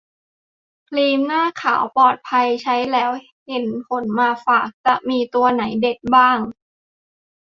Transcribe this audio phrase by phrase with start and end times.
[0.89, 3.09] ครีมหน้าขาว ปลอดภัย ใช้แล้ว
[3.47, 6.39] เห็นผลมาฝาก จะมีตัวไหนเด็ดบ้าง